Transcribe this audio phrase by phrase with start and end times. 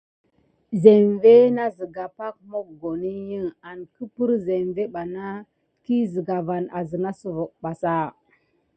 [0.81, 3.15] Zeŋvé iki na siga pak mokoni
[3.69, 5.25] angəprire zeŋvé bana
[5.83, 7.11] ki siga va asina
[7.63, 8.09] basa bar.